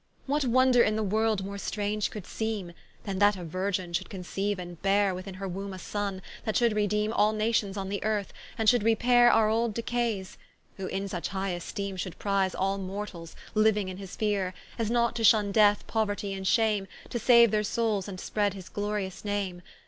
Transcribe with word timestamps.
What 0.25 0.45
wonder 0.45 0.81
in 0.81 0.95
the 0.95 1.03
world 1.03 1.45
more 1.45 1.59
strange 1.59 2.09
could 2.09 2.23
seeme, 2.25 2.73
Than 3.03 3.19
that 3.19 3.35
a 3.37 3.43
Virgin 3.43 3.93
could 3.93 4.09
conceiue 4.09 4.57
and 4.57 4.81
beare 4.81 5.13
Within 5.13 5.35
her 5.35 5.47
wombe 5.47 5.75
a 5.75 5.77
Sonne, 5.77 6.23
That 6.43 6.57
should 6.57 6.73
redeeme 6.75 7.13
All 7.15 7.33
Nations 7.33 7.77
on 7.77 7.89
the 7.89 8.03
earth, 8.03 8.33
and 8.57 8.67
should 8.67 8.81
repaire 8.81 9.29
Our 9.29 9.47
old 9.47 9.75
decaies: 9.75 10.39
who 10.77 10.87
in 10.87 11.07
such 11.07 11.27
high 11.27 11.53
esteeme, 11.53 11.97
Should 11.97 12.17
prize 12.17 12.55
all 12.55 12.79
mortals, 12.79 13.35
liuing 13.53 13.89
in 13.89 13.97
his 13.97 14.15
feare; 14.15 14.55
As 14.79 14.89
not 14.89 15.15
to 15.17 15.23
shun 15.23 15.51
Death, 15.51 15.85
Pouertie, 15.85 16.33
and 16.33 16.47
Shame, 16.47 16.87
To 17.11 17.19
saue 17.19 17.45
their 17.45 17.61
soules, 17.61 18.07
and 18.07 18.19
spread 18.19 18.55
his 18.55 18.69
glorious 18.69 19.23
Name. 19.23 19.61